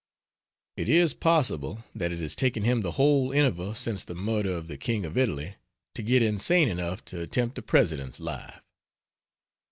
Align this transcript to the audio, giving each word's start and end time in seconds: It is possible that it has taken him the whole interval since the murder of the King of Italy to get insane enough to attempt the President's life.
It 0.77 0.89
is 0.89 1.13
possible 1.13 1.83
that 1.93 2.11
it 2.11 2.17
has 2.21 2.35
taken 2.35 2.63
him 2.63 2.81
the 2.81 2.93
whole 2.93 3.31
interval 3.31 3.75
since 3.75 4.03
the 4.03 4.15
murder 4.15 4.51
of 4.51 4.67
the 4.67 4.75
King 4.75 5.05
of 5.05 5.15
Italy 5.15 5.57
to 5.93 6.01
get 6.01 6.23
insane 6.23 6.69
enough 6.69 7.05
to 7.05 7.21
attempt 7.21 7.53
the 7.53 7.61
President's 7.61 8.19
life. 8.19 8.61